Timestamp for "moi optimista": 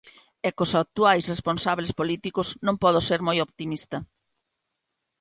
3.27-3.97